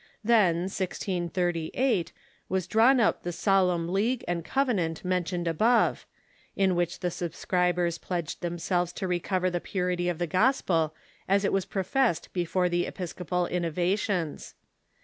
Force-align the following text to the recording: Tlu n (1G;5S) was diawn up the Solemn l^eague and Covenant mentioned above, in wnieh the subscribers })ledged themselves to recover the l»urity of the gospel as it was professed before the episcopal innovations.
Tlu 0.25 0.31
n 0.33 0.65
(1G;5S) 0.65 2.11
was 2.49 2.67
diawn 2.67 2.99
up 2.99 3.21
the 3.21 3.31
Solemn 3.31 3.85
l^eague 3.87 4.23
and 4.27 4.43
Covenant 4.43 5.05
mentioned 5.05 5.47
above, 5.47 6.07
in 6.55 6.71
wnieh 6.73 6.97
the 6.97 7.11
subscribers 7.11 7.99
})ledged 8.09 8.41
themselves 8.41 8.91
to 8.93 9.07
recover 9.07 9.51
the 9.51 9.59
l»urity 9.61 10.09
of 10.09 10.17
the 10.17 10.25
gospel 10.25 10.95
as 11.27 11.45
it 11.45 11.53
was 11.53 11.65
professed 11.65 12.33
before 12.33 12.67
the 12.67 12.87
episcopal 12.87 13.45
innovations. 13.45 14.55